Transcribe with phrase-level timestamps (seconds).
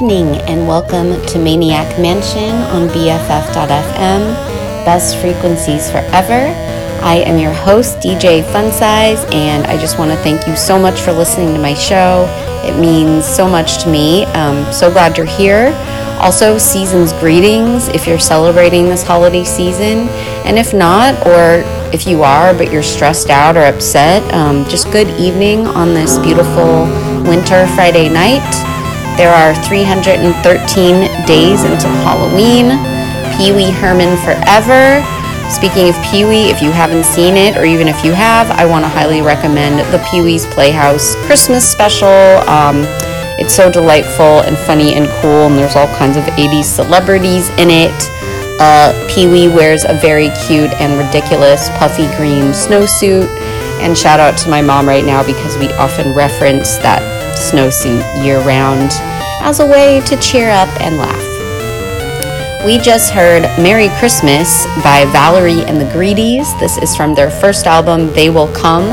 [0.00, 4.34] evening and welcome to Maniac Mansion on BFF.FM,
[4.82, 6.54] best frequencies forever.
[7.04, 11.00] I am your host, DJ Funsize, and I just want to thank you so much
[11.00, 12.24] for listening to my show.
[12.64, 14.24] It means so much to me.
[14.26, 15.74] Um, so glad you're here.
[16.18, 20.08] Also, season's greetings if you're celebrating this holiday season.
[20.46, 21.62] And if not, or
[21.92, 26.18] if you are, but you're stressed out or upset, um, just good evening on this
[26.20, 26.84] beautiful
[27.28, 28.79] winter Friday night.
[29.20, 32.70] There are 313 days until Halloween.
[33.36, 35.04] Pee Wee Herman Forever.
[35.50, 38.64] Speaking of Pee Wee, if you haven't seen it, or even if you have, I
[38.64, 42.08] want to highly recommend the Pee Wee's Playhouse Christmas special.
[42.48, 42.84] Um,
[43.36, 47.68] it's so delightful and funny and cool, and there's all kinds of 80s celebrities in
[47.68, 47.92] it.
[48.58, 53.28] Uh, Pee Wee wears a very cute and ridiculous puffy green snowsuit.
[53.82, 57.09] And shout out to my mom right now because we often reference that
[57.40, 58.90] snowsuit year round
[59.42, 61.30] as a way to cheer up and laugh.
[62.64, 66.46] We just heard Merry Christmas by Valery and the Greedies.
[66.60, 68.84] This is from their first album, They Will Come,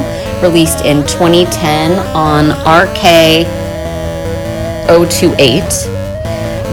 [0.41, 3.45] released in 2010 on RK
[4.87, 5.61] 028.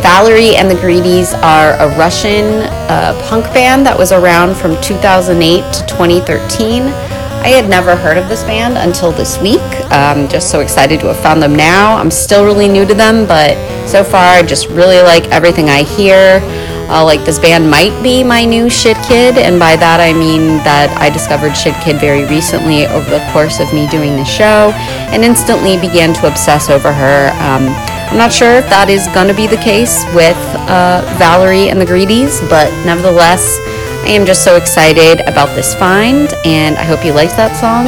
[0.01, 5.73] Valery and the Greedies are a Russian uh, punk band that was around from 2008
[5.73, 7.14] to 2013.
[7.45, 9.61] I had never heard of this band until this week.
[9.93, 11.95] I'm just so excited to have found them now.
[11.95, 13.53] I'm still really new to them, but
[13.87, 16.41] so far I just really like everything I hear.
[16.89, 20.57] Uh, like this band might be my new shit kid, and by that I mean
[20.65, 24.73] that I discovered Shitkid very recently over the course of me doing the show
[25.13, 27.29] and instantly began to obsess over her.
[27.45, 27.69] Um,
[28.09, 31.77] I'm not sure if that is going to be the case with uh, Valery and
[31.77, 33.61] the Greedies, but nevertheless,
[34.05, 37.87] I am just so excited about this find, and I hope you liked that song.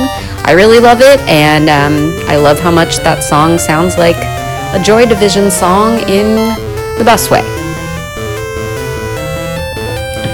[0.49, 4.17] I really love it, and um, I love how much that song sounds like
[4.73, 6.57] a Joy Division song in
[6.97, 7.45] the best way.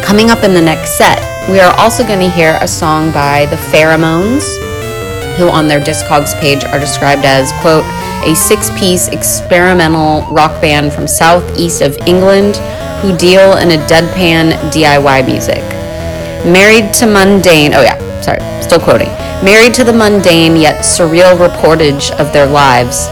[0.04, 1.18] Coming up in the next set,
[1.50, 4.46] we are also going to hear a song by the Pheromoans,
[5.36, 7.84] who on their Discogs page are described as, quote,
[8.22, 12.54] a six piece experimental rock band from southeast of England
[13.02, 15.62] who deal in a deadpan DIY music.
[16.46, 19.08] Married to Mundane, oh yeah, sorry, still quoting.
[19.44, 23.08] Married to the mundane yet surreal reportage of their lives,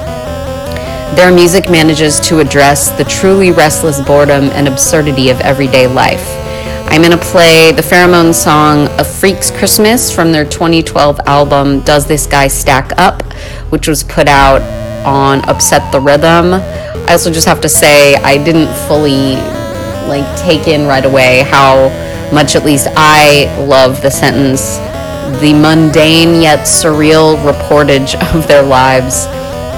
[1.17, 6.25] their music manages to address the truly restless boredom and absurdity of everyday life.
[6.87, 12.07] I'm going to play the Pheromone song A Freak's Christmas from their 2012 album Does
[12.07, 13.25] This Guy Stack Up,
[13.71, 14.63] which was put out
[15.05, 16.55] on Upset the Rhythm.
[16.55, 19.35] I also just have to say, I didn't fully
[20.11, 21.89] like take in right away how
[22.31, 24.79] much at least I love the sentence
[25.39, 29.27] the mundane yet surreal reportage of their lives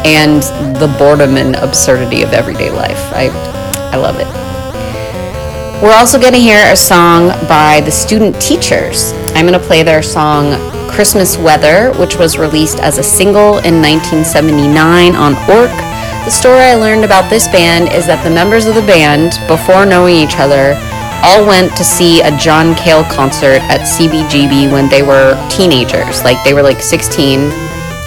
[0.05, 0.43] and
[0.79, 2.99] the boredom and absurdity of everyday life.
[3.13, 3.29] I,
[3.93, 4.27] I love it.
[5.83, 9.13] We're also going to hear a song by the Student Teachers.
[9.35, 10.53] I'm going to play their song
[10.91, 15.92] Christmas Weather, which was released as a single in 1979 on Ork.
[16.23, 19.83] The story I learned about this band is that the members of the band, before
[19.83, 20.79] knowing each other,
[21.27, 26.23] all went to see a John Cale concert at CBGB when they were teenagers.
[26.23, 27.51] Like they were like 16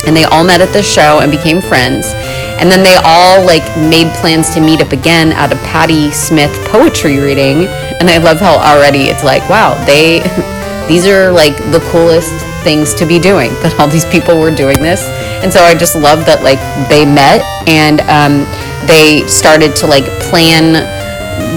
[0.07, 2.15] and they all met at this show and became friends.
[2.55, 6.55] And then they all like made plans to meet up again at a Patti Smith
[6.71, 7.67] poetry reading.
[7.99, 10.23] And I love how already it's like wow they
[10.87, 12.31] these are like the coolest
[12.63, 15.03] things to be doing that all these people were doing this
[15.43, 16.59] and so I just love that like
[16.89, 18.45] they met and um,
[18.87, 20.83] they started to like plan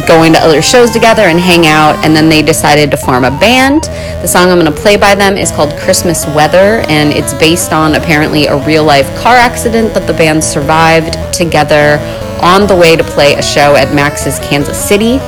[0.07, 3.31] going to other shows together and hang out and then they decided to form a
[3.31, 3.85] band.
[4.23, 7.73] The song i'm going to play by them is called christmas weather and it's based
[7.73, 12.03] on apparently a real life car accident that the band survived together
[12.43, 15.19] on the way to play a show at max's kansas city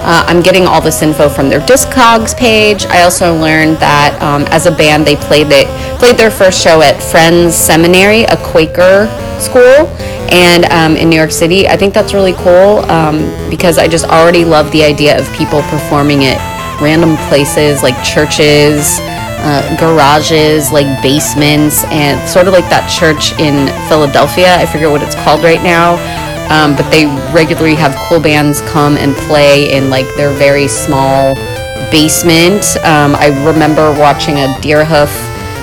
[0.00, 2.86] uh, I'm getting all this info from their Discogs page.
[2.86, 5.64] I also learned that um, as a band, they played they
[5.98, 9.06] played their first show at Friends Seminary, a Quaker
[9.40, 9.86] school,
[10.30, 11.68] and um, in New York City.
[11.68, 13.18] I think that's really cool um,
[13.50, 16.38] because I just already love the idea of people performing at
[16.80, 18.98] random places like churches,
[19.42, 24.56] uh, garages, like basements, and sort of like that church in Philadelphia.
[24.56, 25.98] I forget what it's called right now.
[26.50, 31.34] Um, but they regularly have cool bands come and play in like their very small
[31.90, 32.64] basement.
[32.84, 35.12] Um, I remember watching a Deerhoof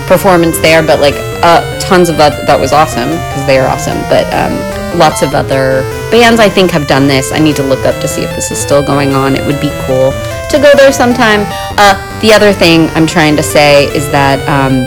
[0.08, 2.46] performance there, but like uh, tons of that.
[2.48, 3.98] That was awesome because they are awesome.
[4.10, 4.54] But um,
[4.98, 7.32] lots of other bands I think have done this.
[7.32, 9.36] I need to look up to see if this is still going on.
[9.36, 10.12] It would be cool
[10.50, 11.44] to go there sometime.
[11.78, 14.86] Uh, the other thing I'm trying to say is that um,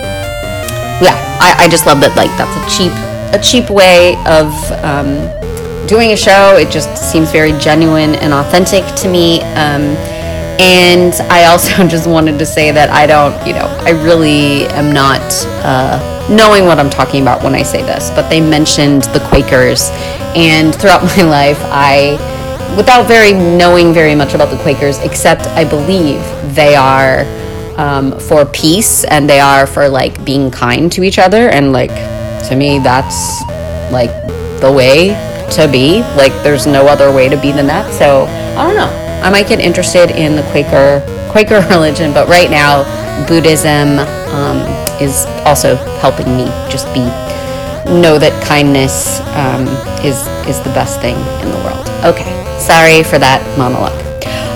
[1.03, 2.93] yeah, I, I, just love that like that's a cheap
[3.35, 4.51] a cheap way of
[4.83, 5.31] um,
[5.89, 6.57] doing a show.
[6.57, 9.41] It just seems very genuine and authentic to me.
[9.41, 9.97] Um,
[10.61, 14.93] and I also just wanted to say that I don't, you know, I really am
[14.93, 15.23] not
[15.65, 19.89] uh, knowing what I'm talking about when I say this, but they mentioned the Quakers.
[20.37, 22.19] And throughout my life, I,
[22.77, 26.21] without very knowing very much about the Quakers, except I believe
[26.55, 27.25] they are
[27.79, 31.49] um, for peace and they are for like being kind to each other.
[31.49, 31.95] And like,
[32.49, 33.41] to me, that's
[33.91, 34.11] like
[34.61, 36.03] the way to be.
[36.17, 37.93] Like, there's no other way to be than that.
[37.93, 38.27] So,
[38.57, 39.09] I don't know.
[39.23, 42.85] I might get interested in the Quaker Quaker religion, but right now
[43.27, 43.99] Buddhism
[44.33, 44.59] um,
[45.01, 47.01] is also helping me just be
[47.89, 49.67] know that kindness um,
[50.05, 51.89] is is the best thing in the world.
[52.05, 53.97] Okay, sorry for that monologue.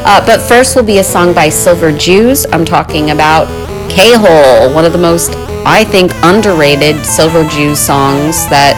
[0.04, 2.44] Uh, but first will be a song by Silver Jews.
[2.52, 3.46] I'm talking about
[3.90, 5.34] K-Hole, one of the most
[5.64, 8.74] I think underrated Silver Jews songs that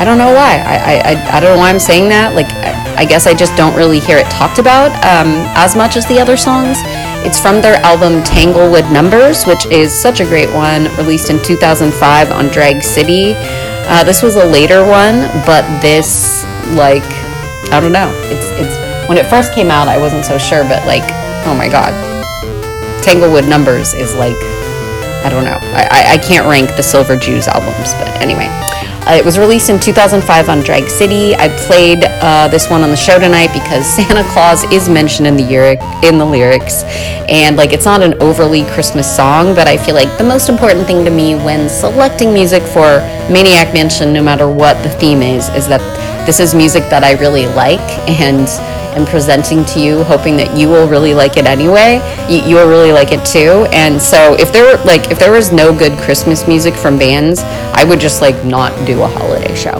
[0.00, 0.56] I don't know why.
[0.64, 2.34] I, I, I don't know why I'm saying that.
[2.34, 2.48] Like,
[2.96, 6.18] I guess I just don't really hear it talked about um, as much as the
[6.18, 6.80] other songs.
[7.20, 12.32] It's from their album Tanglewood Numbers, which is such a great one, released in 2005
[12.32, 13.34] on Drag City.
[13.92, 17.04] Uh, this was a later one, but this, like,
[17.68, 18.08] I don't know.
[18.32, 21.04] It's it's when it first came out, I wasn't so sure, but like,
[21.44, 21.92] oh my god,
[23.04, 24.40] Tanglewood Numbers is like,
[25.20, 25.60] I don't know.
[25.76, 28.48] I I, I can't rank the Silver Jews albums, but anyway.
[29.06, 31.34] Uh, it was released in 2005 on Drag City.
[31.34, 35.36] I played uh, this one on the show tonight because Santa Claus is mentioned in
[35.36, 36.84] the lyric in the lyrics,
[37.28, 40.86] and like it's not an overly Christmas song, but I feel like the most important
[40.86, 43.00] thing to me when selecting music for
[43.32, 45.80] Maniac Mansion, no matter what the theme is, is that
[46.26, 48.46] this is music that I really like and
[48.96, 52.00] am presenting to you, hoping that you will really like it anyway.
[52.28, 53.66] You, you will really like it too.
[53.72, 57.40] And so if there were like if there was no good Christmas music from bands,
[57.74, 59.78] I would just like not do a holiday show.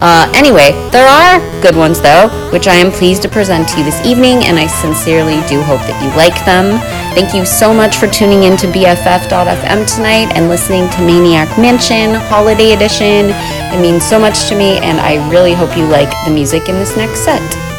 [0.00, 3.84] Uh, anyway, there are good ones though, which I am pleased to present to you
[3.84, 6.78] this evening, and I sincerely do hope that you like them.
[7.16, 12.14] Thank you so much for tuning in to BFF.fm tonight and listening to Maniac Mansion
[12.28, 13.32] Holiday Edition.
[13.72, 16.74] It means so much to me, and I really hope you like the music in
[16.76, 17.75] this next set.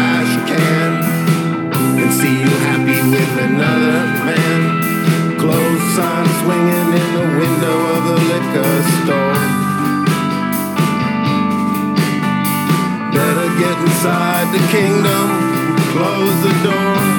[0.00, 0.90] as can
[2.00, 4.60] and see you happy with another man.
[5.42, 9.40] Clothes on swinging in the window of the liquor store.
[13.14, 15.26] Better get inside the kingdom,
[15.92, 17.09] close the door.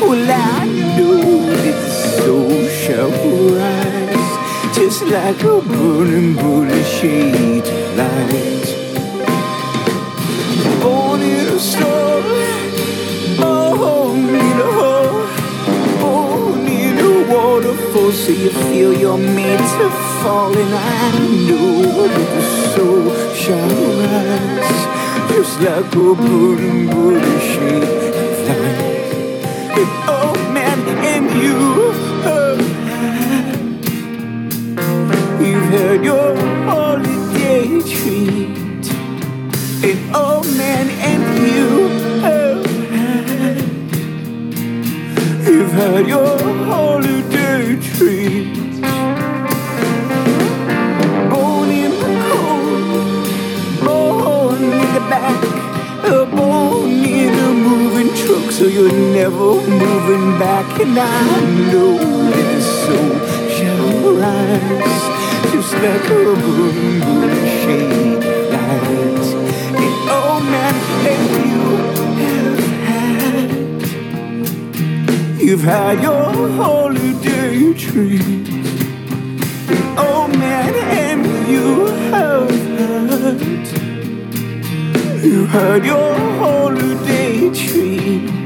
[0.00, 3.10] Well, I know that the soul shall
[3.56, 4.30] rise,
[4.76, 8.68] just like a burning bullet shade of light.
[10.82, 12.24] Born in a storm,
[13.40, 15.26] born in a hole,
[16.00, 19.88] born in a waterfall, so you feel you're made to
[20.22, 21.82] fall, and I know
[22.14, 24.80] that the soul shall rise,
[25.30, 28.17] just like a burning bullet shade
[31.38, 33.58] and you have had,
[35.40, 38.86] you've your holiday treat.
[39.84, 41.68] And oh man, and you
[45.52, 48.47] you've had your holiday treat.
[58.58, 60.80] So you're never moving back.
[60.80, 61.40] And I
[61.70, 62.96] know that so
[63.54, 65.02] shall rise,
[65.52, 69.28] just like a bullet shade light.
[69.84, 69.96] And
[70.50, 70.74] man,
[71.12, 71.62] and you
[72.24, 73.50] have had,
[75.40, 78.48] you've had your holiday treat.
[79.96, 83.40] Oh man, and you have had,
[85.24, 88.37] you had your holiday treat.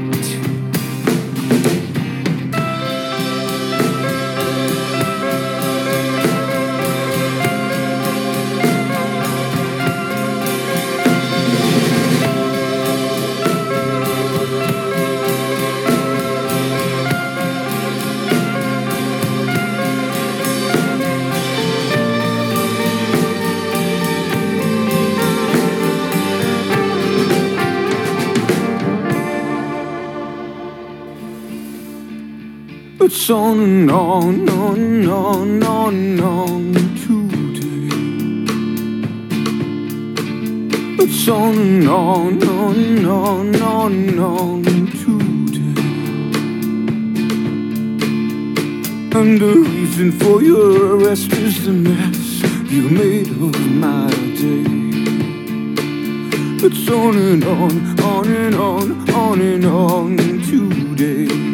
[33.23, 37.87] It's on and on, on and on, on and on today.
[41.31, 45.79] On, on and on, on and on today.
[49.17, 54.65] And the reason for your arrest is the mess you made of my day.
[56.67, 61.52] It's on and on, on and on, on and on today.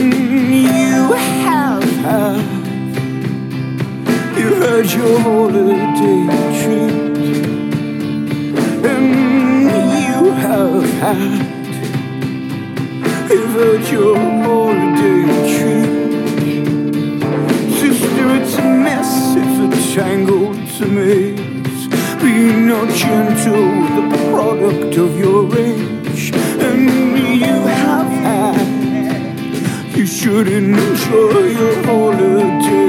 [0.00, 2.44] And you have had,
[4.38, 6.22] you had your holiday
[6.58, 6.94] treat.
[8.84, 9.06] And
[9.90, 11.40] you have had,
[13.28, 15.20] you've had your holiday
[15.56, 15.92] treat.
[17.80, 21.88] Sister, it's a mess, it's a tangle, it's a maze.
[22.22, 26.32] Be not gentle the product of your age.
[30.20, 32.87] Shouldn't enjoy your holiday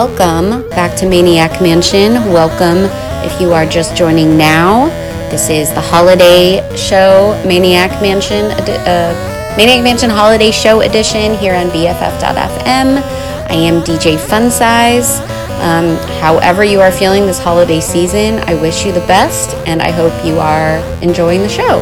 [0.00, 2.14] Welcome back to Maniac Mansion.
[2.32, 2.88] Welcome
[3.22, 4.86] if you are just joining now.
[5.28, 11.66] This is the holiday show, Maniac Mansion, uh, Maniac Mansion Holiday Show Edition here on
[11.66, 13.02] BFF.fm.
[13.50, 15.20] I am DJ Funsize.
[15.60, 19.90] Um, however, you are feeling this holiday season, I wish you the best and I
[19.90, 21.76] hope you are enjoying the show.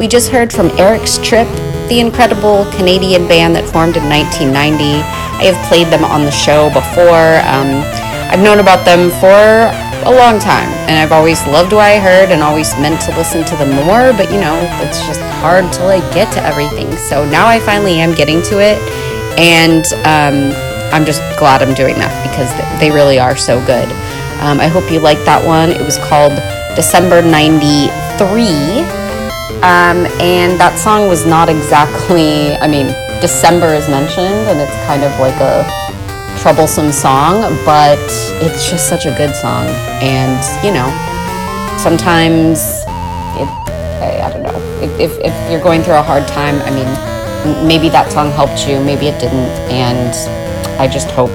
[0.00, 1.46] We just heard from Eric's Trip,
[1.88, 5.15] the incredible Canadian band that formed in 1990.
[5.38, 7.40] I have played them on the show before.
[7.44, 7.84] Um,
[8.32, 9.68] I've known about them for
[10.08, 13.44] a long time, and I've always loved what I heard and always meant to listen
[13.44, 16.90] to them more, but you know, it's just hard to like get to everything.
[16.96, 18.78] So now I finally am getting to it,
[19.38, 20.56] and um,
[20.92, 23.90] I'm just glad I'm doing that because they really are so good.
[24.40, 25.70] Um, I hope you liked that one.
[25.70, 26.32] It was called
[26.76, 27.90] December 93.
[29.64, 32.94] Um, and that song was not exactly, I mean,
[33.26, 35.66] December is mentioned, and it's kind of like a
[36.38, 37.98] troublesome song, but
[38.38, 39.66] it's just such a good song.
[39.98, 40.86] And, you know,
[41.76, 42.86] sometimes
[43.34, 43.50] it,
[43.98, 44.54] I, I don't know,
[45.00, 48.78] if, if, you're going through a hard time, I mean, maybe that song helped you,
[48.78, 50.14] maybe it didn't, and
[50.80, 51.34] I just hope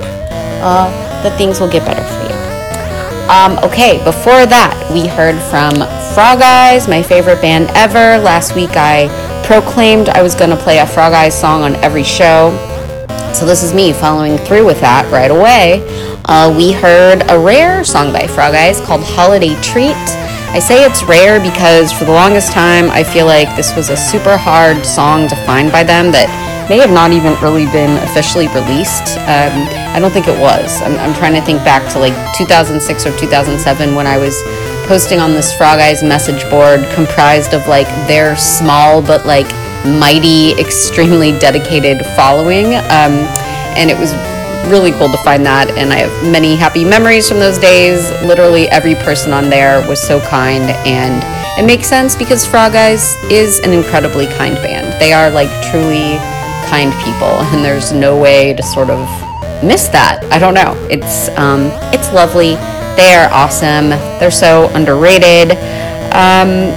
[0.63, 0.87] uh,
[1.23, 2.39] that things will get better for you.
[3.29, 5.75] Um, okay, before that, we heard from
[6.15, 8.17] Frog Eyes, my favorite band ever.
[8.23, 9.09] Last week, I
[9.43, 12.51] proclaimed I was going to play a Frog Eyes song on every show.
[13.33, 15.83] So, this is me following through with that right away.
[16.25, 19.95] Uh, we heard a rare song by Frog Eyes called Holiday Treat.
[20.51, 23.95] I say it's rare because for the longest time, I feel like this was a
[23.95, 26.27] super hard song to find by them that
[26.69, 29.19] may have not even really been officially released.
[29.27, 30.81] Um, I don't think it was.
[30.83, 34.35] I'm, I'm trying to think back to like 2006 or 2007 when I was
[34.87, 39.47] posting on this Frog Eyes message board comprised of like their small but like
[39.85, 42.75] mighty, extremely dedicated following.
[42.91, 43.25] Um,
[43.77, 44.13] and it was
[44.69, 45.69] really cool to find that.
[45.71, 48.09] And I have many happy memories from those days.
[48.23, 50.63] Literally every person on there was so kind.
[50.85, 51.23] And
[51.59, 54.99] it makes sense because Frog Eyes is an incredibly kind band.
[55.01, 56.17] They are like truly
[56.69, 58.99] kind people, and there's no way to sort of
[59.63, 60.23] miss that.
[60.31, 60.75] I don't know.
[60.89, 62.55] It's um, it's lovely.
[62.95, 63.89] They are awesome.
[64.19, 65.51] They're so underrated.
[66.13, 66.69] Um,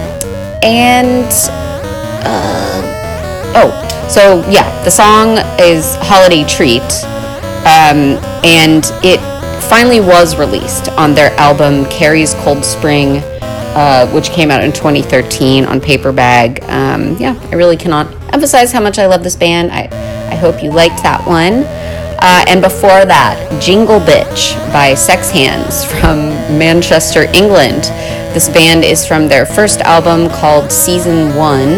[0.62, 1.30] and
[2.24, 6.82] uh, oh, so yeah, the song is "Holiday Treat,"
[7.66, 9.20] um, and it
[9.68, 13.22] finally was released on their album "Carey's Cold Spring."
[13.74, 16.62] Uh, which came out in 2013 on Paperbag.
[16.68, 19.72] Um, yeah, I really cannot emphasize how much I love this band.
[19.72, 19.88] I,
[20.30, 21.64] I hope you liked that one.
[22.26, 27.82] Uh, and before that, Jingle Bitch by Sex Hands from Manchester, England.
[28.32, 31.76] This band is from their first album called Season 1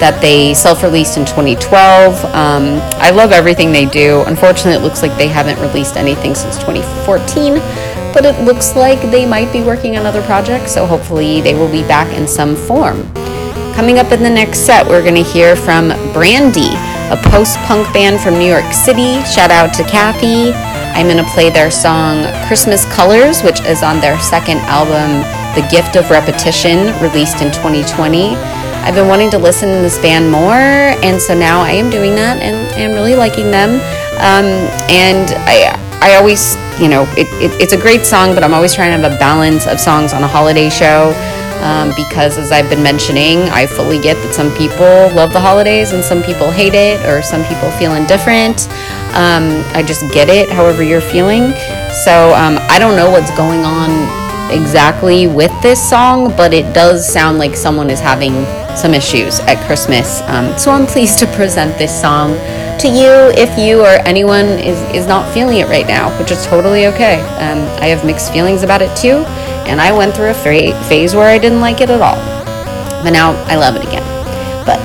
[0.00, 2.24] that they self released in 2012.
[2.24, 4.24] Um, I love everything they do.
[4.26, 7.56] Unfortunately, it looks like they haven't released anything since 2014,
[8.14, 11.70] but it looks like they might be working on other projects, so hopefully they will
[11.70, 13.02] be back in some form.
[13.74, 16.72] Coming up in the next set, we're going to hear from Brandy,
[17.12, 19.22] a post punk band from New York City.
[19.24, 20.50] Shout out to Kathy.
[20.96, 25.20] I'm going to play their song Christmas Colors, which is on their second album,
[25.52, 28.34] The Gift of Repetition, released in 2020.
[28.82, 30.56] I've been wanting to listen to this band more,
[31.04, 33.76] and so now I am doing that, and I'm really liking them.
[34.16, 34.48] Um,
[34.88, 38.74] and I, I always, you know, it, it, it's a great song, but I'm always
[38.74, 41.12] trying to have a balance of songs on a holiday show.
[41.62, 45.92] Um, because as I've been mentioning, I fully get that some people love the holidays
[45.92, 48.66] and some people hate it, or some people feel indifferent.
[49.14, 51.54] Um, I just get it, however you're feeling.
[52.04, 53.90] So um, I don't know what's going on
[54.50, 58.32] exactly with this song, but it does sound like someone is having
[58.76, 60.20] some issues at Christmas.
[60.22, 62.34] Um, so I'm pleased to present this song
[62.80, 66.44] to you if you or anyone is, is not feeling it right now, which is
[66.46, 67.20] totally okay.
[67.38, 69.24] Um, I have mixed feelings about it too,
[69.68, 72.16] and I went through a phase where I didn't like it at all.
[73.02, 74.02] But now I love it again.
[74.64, 74.78] But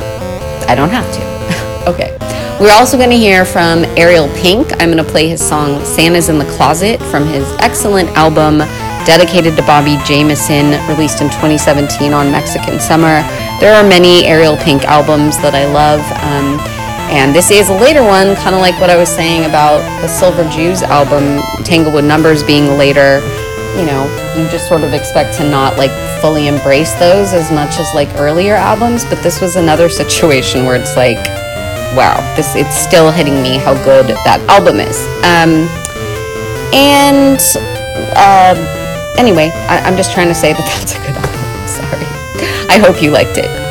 [0.70, 1.90] I don't have to.
[1.92, 2.18] okay.
[2.60, 4.72] We're also going to hear from Ariel Pink.
[4.82, 8.60] I'm going to play his song Santa's in the Closet from his excellent album
[9.06, 13.22] dedicated to Bobby Jameson, released in 2017 on Mexican Summer.
[13.62, 16.02] There are many Ariel Pink albums that I love.
[16.24, 16.60] Um,
[17.08, 20.10] And this is a later one, kind of like what I was saying about the
[20.10, 23.22] Silver Jews album, Tanglewood Numbers being later.
[23.78, 24.04] You know,
[24.36, 28.10] you just sort of expect to not like fully embrace those as much as like
[28.16, 31.18] earlier albums, but this was another situation where it's like,
[31.96, 34.98] wow, this it's still hitting me how good that album is.
[35.22, 35.70] Um,
[36.74, 37.40] and
[38.18, 41.68] uh, anyway, I, I'm just trying to say that that's a good album.
[41.68, 42.08] Sorry.
[42.70, 43.67] I hope you liked it.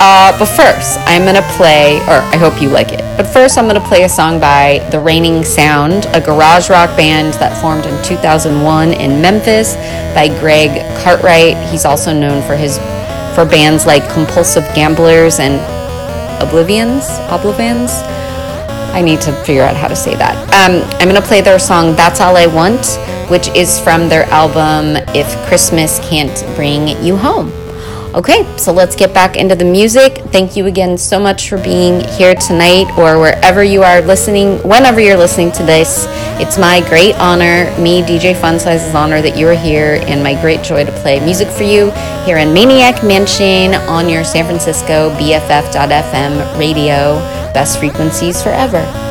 [0.00, 3.00] Uh, but first, I'm gonna play, or I hope you like it.
[3.16, 7.34] But first, I'm gonna play a song by The Reigning Sound, a garage rock band
[7.34, 9.76] that formed in 2001 in Memphis
[10.14, 10.70] by Greg
[11.02, 11.56] Cartwright.
[11.70, 12.78] He's also known for his
[13.34, 15.58] for bands like Compulsive Gamblers and
[16.42, 18.02] Oblivians, Oblivians.
[18.92, 20.36] I need to figure out how to say that.
[20.54, 22.98] Um, I'm gonna play their song "That's All I Want,"
[23.30, 27.63] which is from their album "If Christmas Can't Bring You Home."
[28.14, 30.18] Okay, so let's get back into the music.
[30.30, 35.00] Thank you again so much for being here tonight or wherever you are listening, whenever
[35.00, 36.06] you're listening to this.
[36.40, 40.62] It's my great honor, me, DJ Funsize's honor, that you are here and my great
[40.62, 41.90] joy to play music for you
[42.24, 47.18] here in Maniac Mansion on your San Francisco BFF.FM radio.
[47.52, 49.03] Best frequencies forever.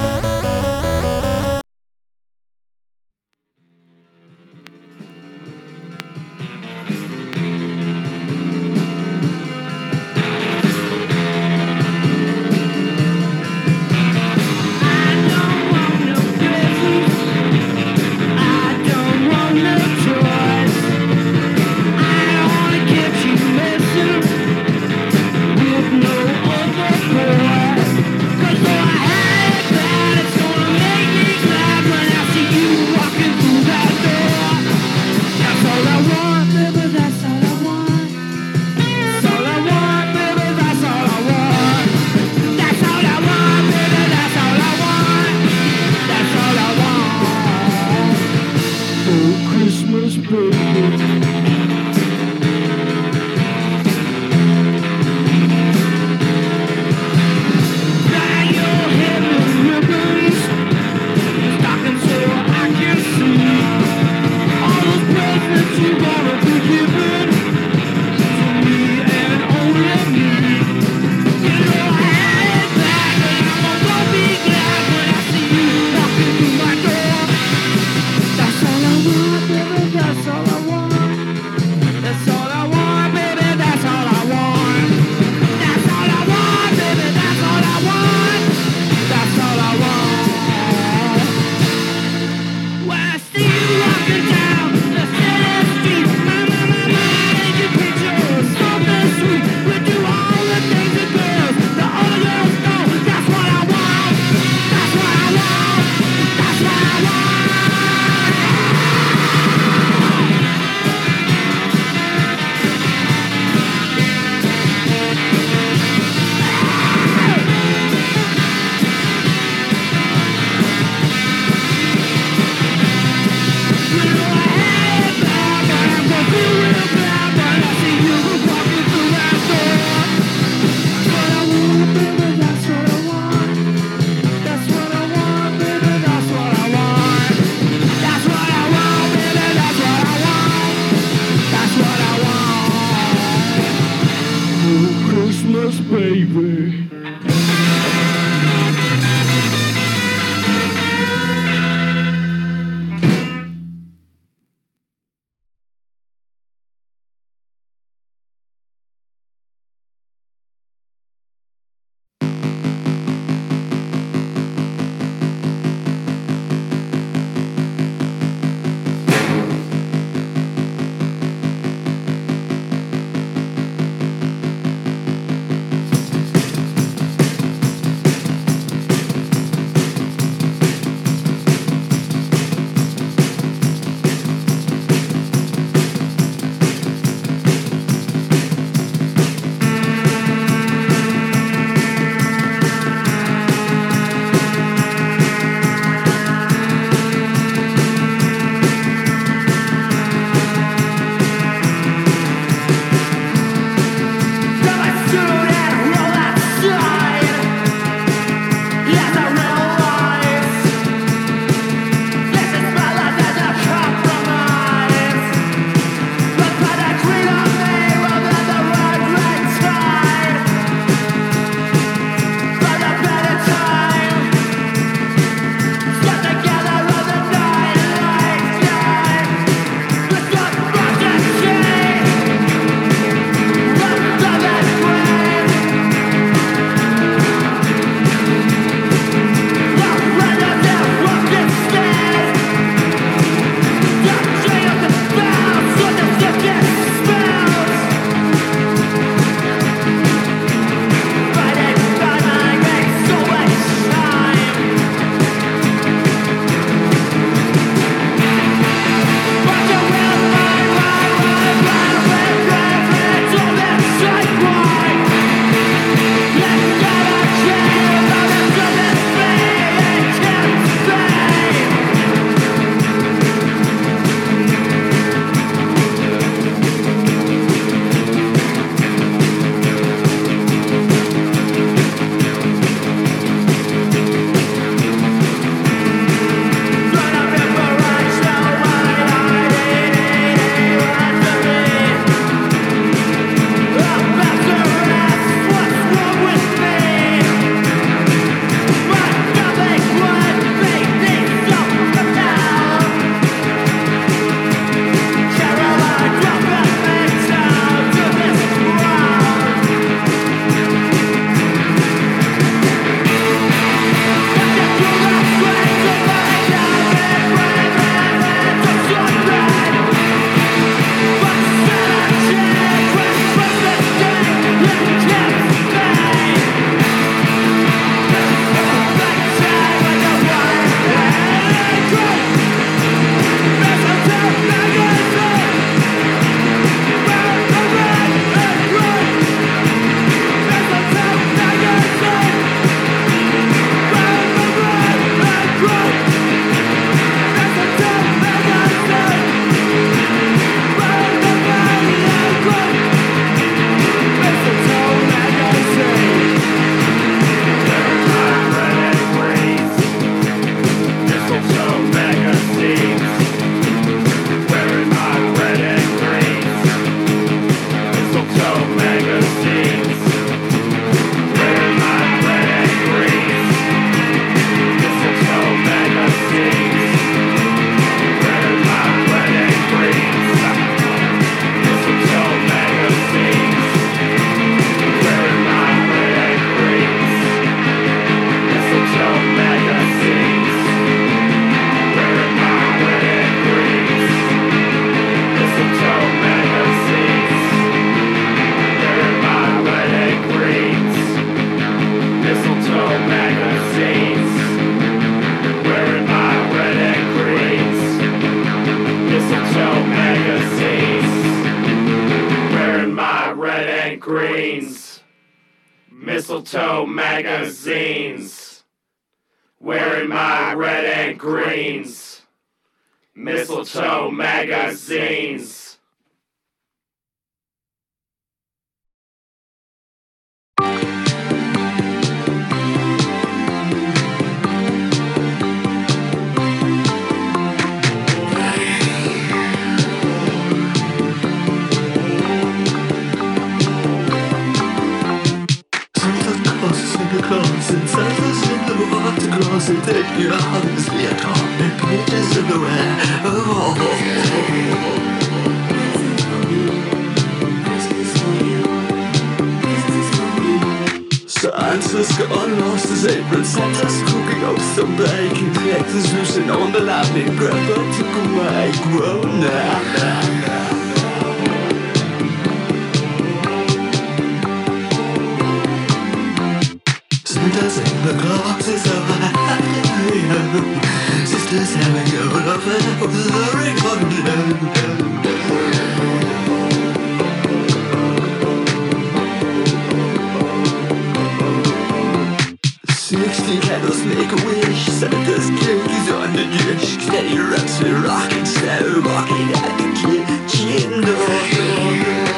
[494.45, 494.85] Wish.
[494.85, 496.43] Santa's cake is on the.
[496.79, 502.33] Steady rocks are rocking, so rocking at the kitchen door.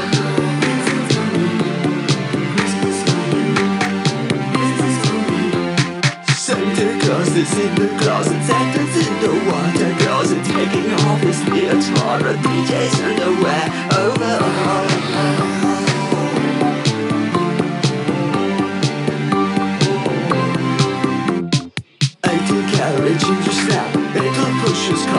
[6.36, 12.38] Santa Claus is in the closet, Santa's in the water closet, taking off his leotard,
[12.38, 13.66] DJ's underwear
[13.97, 15.44] overall.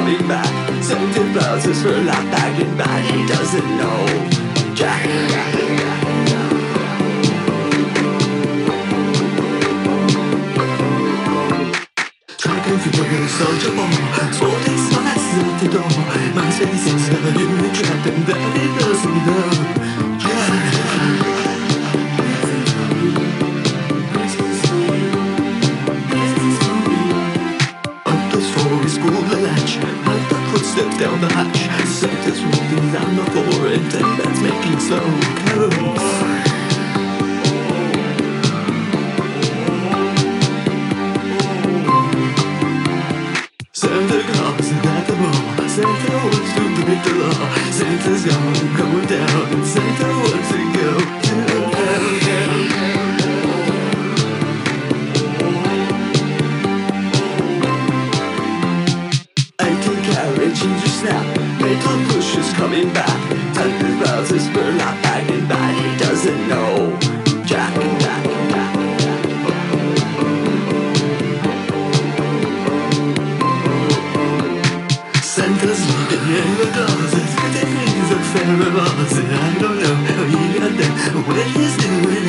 [0.07, 0.46] Coming back.
[1.32, 4.07] Claus for lap back and back, he doesn't know.
[4.74, 5.52] Jack, Jack,
[12.38, 12.66] Jack,
[13.09, 13.92] the soldier bomb
[14.32, 15.90] Sporting smiles at the door
[16.34, 18.75] My face is never been trapped And that it
[31.20, 31.86] the hatch.
[31.86, 35.00] Santa's walking down the floor And that's making slow
[35.46, 36.25] close
[81.37, 82.25] What he's doing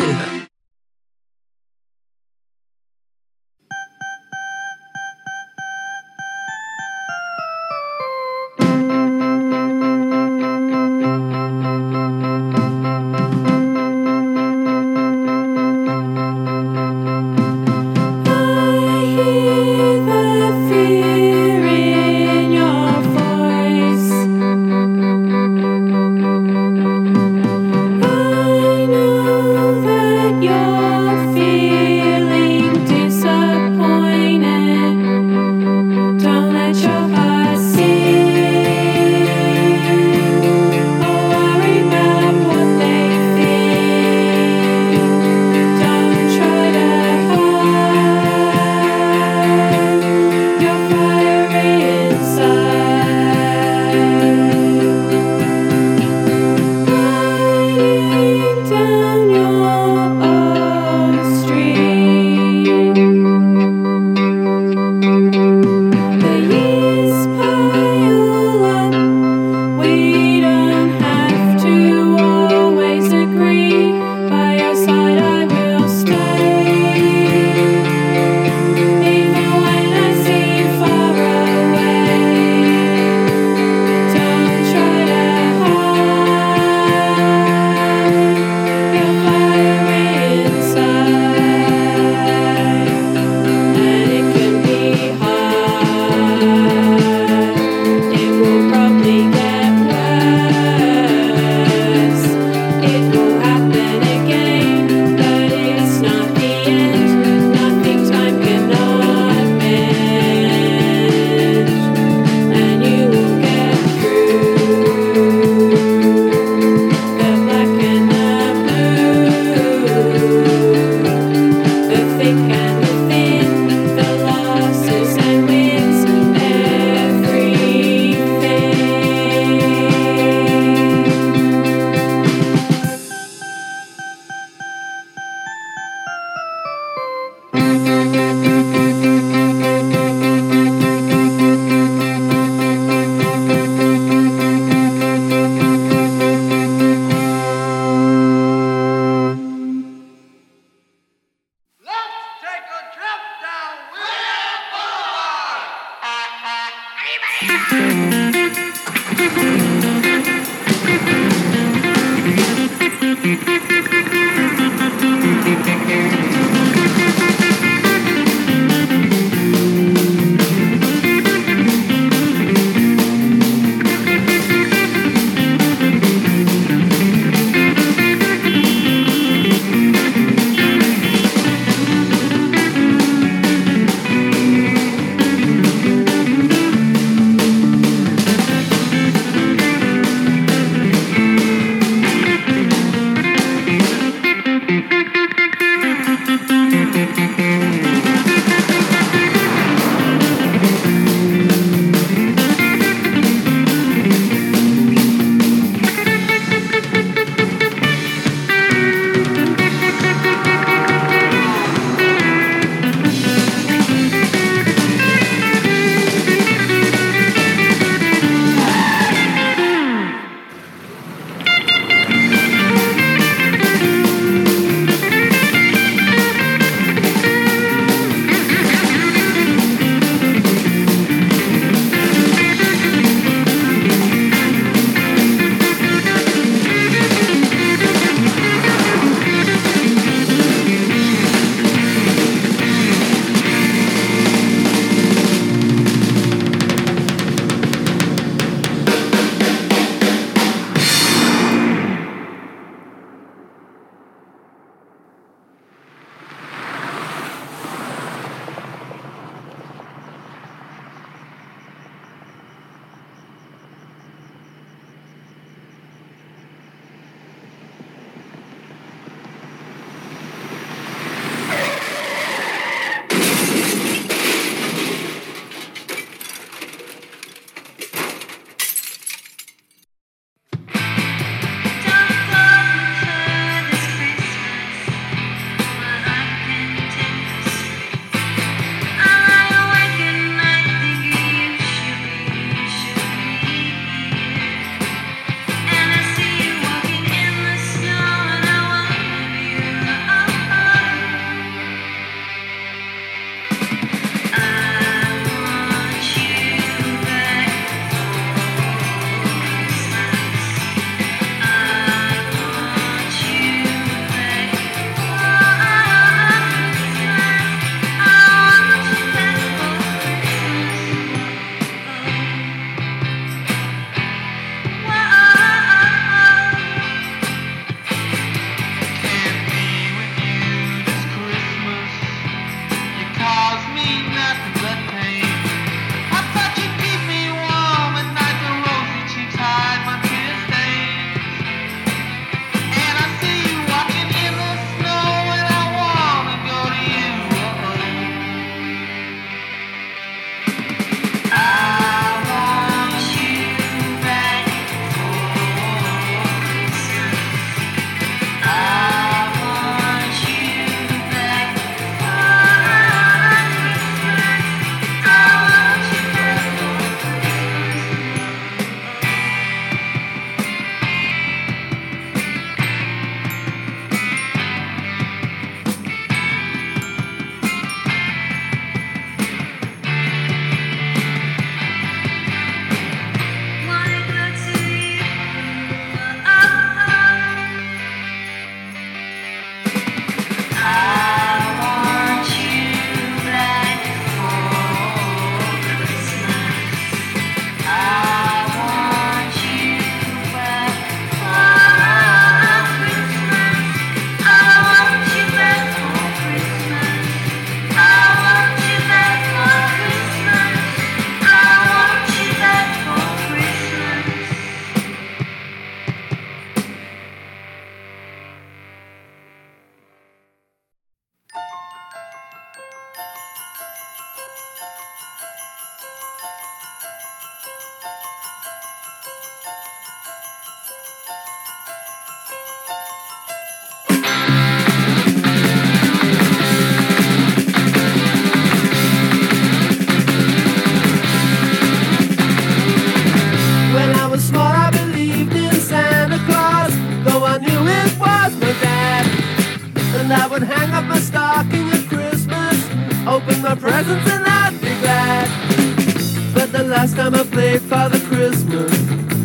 [457.37, 458.71] time Father Christmas.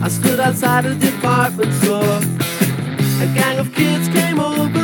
[0.02, 2.20] I stood outside a department store.
[3.24, 4.81] A gang of kids came over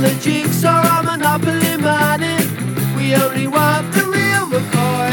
[0.00, 2.36] Don't want a jigsaw Monopoly money.
[2.96, 5.12] We only want the real McCoy.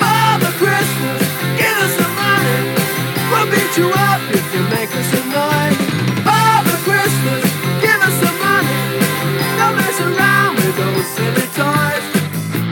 [0.00, 1.20] Father Christmas,
[1.60, 2.58] give us some money.
[3.28, 5.68] We'll beat you up if you make us annoy.
[6.24, 7.44] Father Christmas,
[7.84, 8.80] give us some money.
[9.58, 12.04] Don't mess around with those silly toys.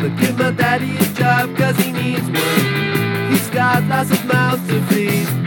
[0.01, 3.30] But give my daddy a job cause he needs one.
[3.30, 5.43] He's got lots of mouths to feed.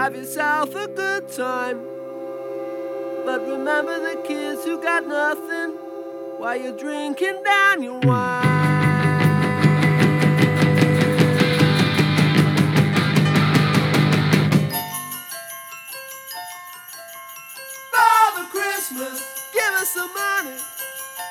[0.00, 1.78] Have yourself a good time.
[3.26, 5.72] But remember the kids who got nothing
[6.38, 8.46] while you're drinking down your wine.
[17.92, 20.56] Father Christmas, give us some money.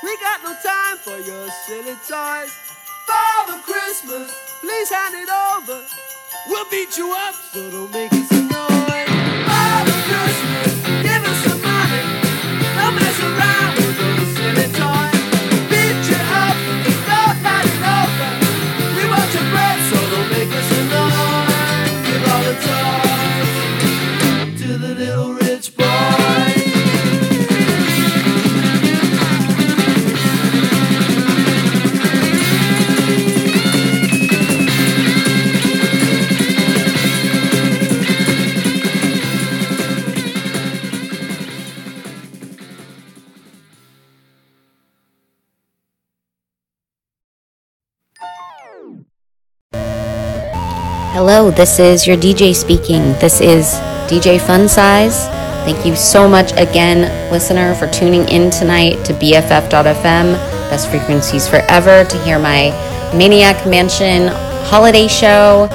[0.03, 2.53] We got no time for your silly toys.
[3.07, 6.08] Father Christmas, please hand it over.
[6.49, 9.18] We'll beat you up, so don't make us annoy.
[51.19, 53.11] Hello, this is your DJ speaking.
[53.19, 53.73] This is
[54.07, 55.27] DJ Fun Size.
[55.65, 60.33] Thank you so much again, listener, for tuning in tonight to BFF.fm,
[60.69, 62.71] best frequencies forever, to hear my
[63.13, 64.29] Maniac Mansion
[64.69, 65.67] holiday show.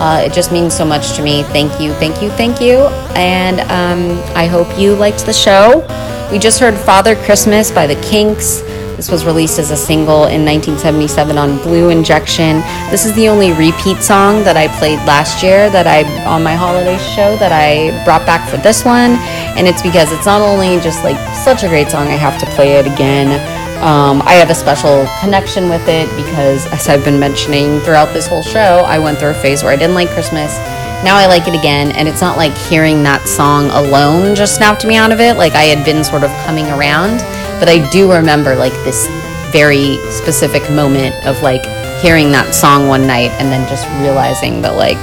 [0.00, 1.44] Uh, it just means so much to me.
[1.44, 2.88] Thank you, thank you, thank you.
[3.14, 5.86] And um, I hope you liked the show.
[6.32, 8.62] We just heard Father Christmas by the Kinks.
[8.98, 12.58] This was released as a single in 1977 on Blue Injection.
[12.90, 16.56] This is the only repeat song that I played last year that I on my
[16.56, 19.14] holiday show that I brought back for this one,
[19.54, 22.46] and it's because it's not only just like such a great song, I have to
[22.58, 23.38] play it again.
[23.78, 28.26] Um, I have a special connection with it because, as I've been mentioning throughout this
[28.26, 30.58] whole show, I went through a phase where I didn't like Christmas.
[31.06, 34.84] Now I like it again, and it's not like hearing that song alone just snapped
[34.84, 35.36] me out of it.
[35.36, 37.22] Like I had been sort of coming around,
[37.58, 39.06] but I do remember like this
[39.52, 41.62] very specific moment of like
[42.00, 44.98] hearing that song one night and then just realizing that like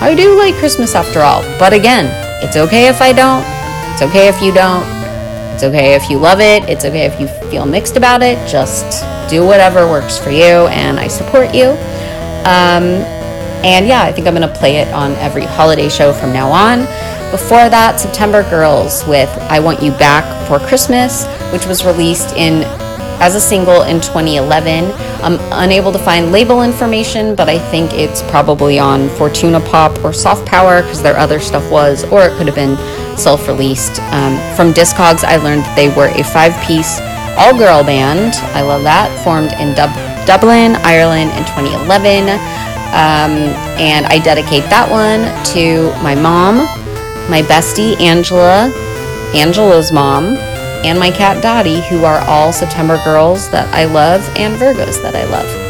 [0.00, 1.42] I do like Christmas after all.
[1.58, 2.06] But again,
[2.42, 3.44] it's okay if I don't.
[3.92, 4.86] It's okay if you don't.
[5.52, 6.68] It's okay if you love it.
[6.68, 8.38] It's okay if you feel mixed about it.
[8.48, 11.70] Just do whatever works for you, and I support you.
[12.46, 13.02] Um,
[13.66, 16.48] and yeah, I think I'm going to play it on every holiday show from now
[16.52, 16.86] on.
[17.32, 22.64] Before that, September Girls with I Want You Back for Christmas, which was released in
[23.20, 24.92] as a single in 2011.
[25.22, 30.12] I'm unable to find label information, but I think it's probably on Fortuna Pop or
[30.12, 32.76] Soft Power because their other stuff was, or it could have been
[33.18, 34.00] self released.
[34.12, 37.00] Um, from Discogs, I learned that they were a five piece
[37.36, 38.34] all girl band.
[38.54, 39.10] I love that.
[39.24, 39.94] Formed in Dub-
[40.26, 42.28] Dublin, Ireland in 2011.
[42.88, 45.22] Um, and I dedicate that one
[45.52, 46.56] to my mom,
[47.30, 48.72] my bestie Angela,
[49.34, 50.36] Angela's mom,
[50.84, 55.14] and my cat Dottie, who are all September girls that I love and Virgos that
[55.14, 55.68] I love.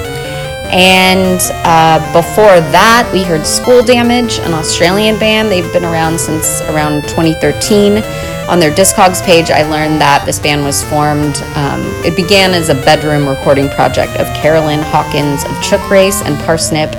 [0.71, 5.49] And uh, before that, we heard School Damage, an Australian band.
[5.51, 8.03] They've been around since around 2013.
[8.49, 11.37] On their Discogs page, I learned that this band was formed.
[11.57, 16.37] Um, it began as a bedroom recording project of Carolyn Hawkins of Chook Race and
[16.45, 16.93] Parsnip,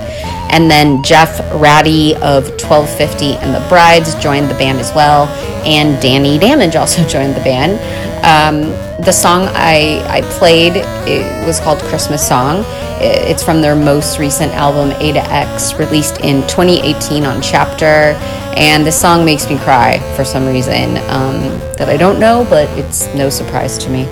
[0.50, 5.26] and then Jeff Ratty of 1250 and the Brides joined the band as well,
[5.64, 7.78] and Danny Damage also joined the band.
[8.24, 8.70] Um,
[9.02, 12.64] the song I, I played it was called Christmas Song.
[13.02, 18.14] It's from their most recent album, A to X, released in 2018 on Chapter.
[18.56, 21.40] And the song makes me cry for some reason um,
[21.78, 24.04] that I don't know, but it's no surprise to me.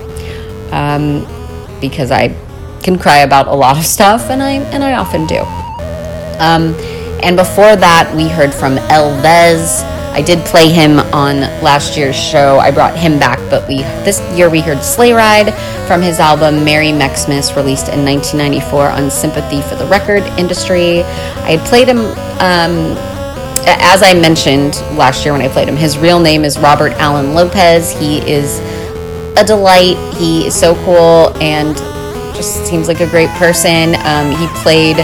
[0.71, 1.27] Um,
[1.79, 2.29] because I
[2.81, 5.45] can cry about a lot of stuff, and I, and I often do.
[6.39, 6.75] Um,
[7.21, 9.83] and before that, we heard from Elvez.
[10.11, 12.59] I did play him on last year's show.
[12.59, 15.53] I brought him back, but we this year we heard Sleigh Ride
[15.87, 21.03] from his album Merry Mexmas, released in 1994 on Sympathy for the Record Industry.
[21.03, 21.99] I had played him.
[22.39, 22.97] Um,
[23.67, 27.33] as I mentioned last year when I played him, his real name is Robert Allen
[27.33, 27.91] Lopez.
[27.91, 28.59] He is
[29.37, 29.97] a delight.
[30.15, 31.75] He is so cool and
[32.35, 33.95] just seems like a great person.
[34.05, 34.97] Um, he played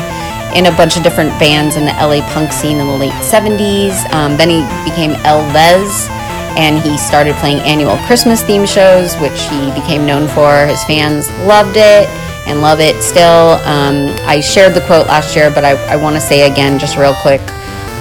[0.55, 3.91] in a bunch of different bands in the LA punk scene in the late 70s.
[4.13, 6.09] Um, then he became Elvez
[6.55, 10.65] and he started playing annual Christmas theme shows, which he became known for.
[10.65, 12.07] His fans loved it
[12.47, 13.59] and love it still.
[13.67, 16.95] Um, I shared the quote last year, but I, I want to say again, just
[16.95, 17.41] real quick,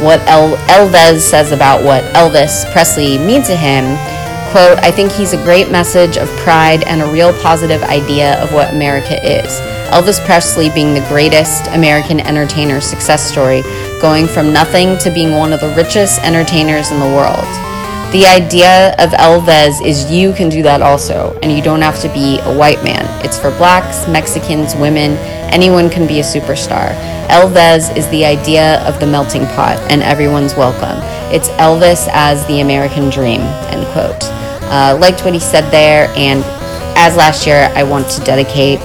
[0.00, 3.84] what El- Elvez says about what Elvis Presley means to him.
[4.52, 8.52] Quote, I think he's a great message of pride and a real positive idea of
[8.52, 9.74] what America is.
[9.93, 13.62] Elvis Presley being the greatest American entertainer success story,
[14.01, 17.45] going from nothing to being one of the richest entertainers in the world.
[18.12, 22.09] The idea of Elvez is you can do that also, and you don't have to
[22.09, 23.05] be a white man.
[23.24, 25.12] It's for blacks, Mexicans, women,
[25.53, 26.95] anyone can be a superstar.
[27.28, 30.99] Elvez is the idea of the melting pot, and everyone's welcome.
[31.35, 33.41] It's Elvis as the American dream,
[33.72, 34.22] end quote.
[34.70, 36.45] Uh, liked what he said there, and
[36.97, 38.80] as last year, I want to dedicate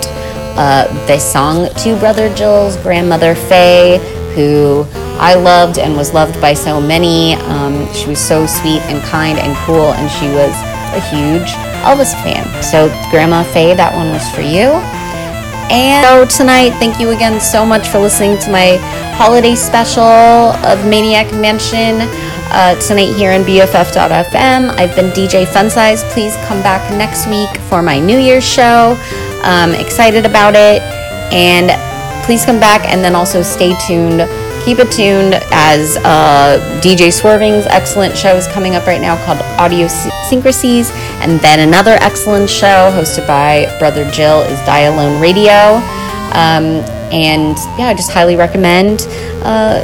[0.58, 3.98] uh, this song to Brother Jill's grandmother, Faye,
[4.36, 4.86] who
[5.20, 7.34] I loved and was loved by so many.
[7.34, 10.54] Um, she was so sweet and kind and cool, and she was
[10.96, 11.50] a huge
[11.84, 12.46] Elvis fan.
[12.64, 14.70] So, Grandma Faye, that one was for you.
[15.72, 18.78] And so tonight, thank you again so much for listening to my
[19.14, 22.08] holiday special of Maniac Mansion
[22.52, 24.70] uh, tonight here on BFF.fm.
[24.70, 26.02] I've been DJ Funsize.
[26.12, 28.98] Please come back next week for my New Year's show.
[29.44, 30.82] Um, excited about it.
[31.32, 31.72] And
[32.26, 34.22] please come back and then also stay tuned.
[34.66, 39.40] Keep it tuned as uh, DJ Swerving's excellent show is coming up right now called
[39.60, 39.88] Audio
[40.30, 40.92] Syncrasies.
[41.22, 45.82] And then another excellent show hosted by Brother Jill is Die Alone Radio.
[46.36, 49.08] Um, and yeah, I just highly recommend
[49.42, 49.82] uh,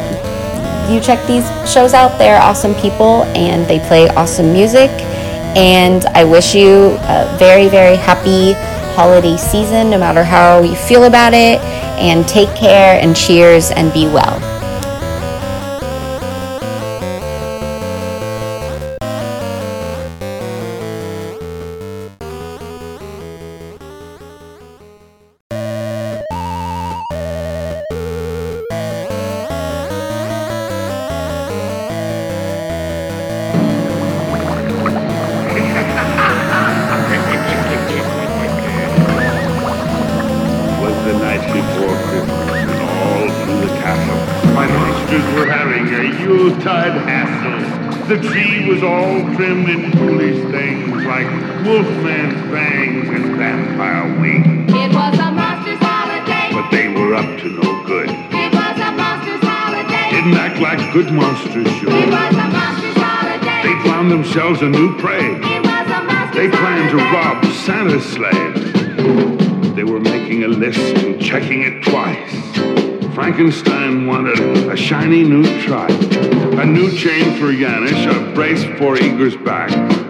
[0.89, 2.17] you check these shows out.
[2.19, 4.91] They're awesome people and they play awesome music.
[5.57, 8.53] And I wish you a very, very happy
[8.95, 11.59] holiday season, no matter how you feel about it.
[11.99, 14.54] And take care and cheers and be well.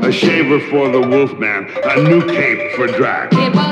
[0.06, 3.32] A shaver for the Wolfman, a new cape for Drac.